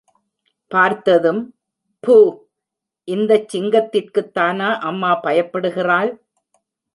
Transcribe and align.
பார்த்ததும், 0.71 1.41
ப்பூ, 2.03 2.15
இந்தச் 3.07 3.47
சிங்கத்திற்குத் 3.49 4.33
தானா 4.33 4.79
அம்மா 4.81 5.19
பயப்படுகிறாள்! 5.23 6.11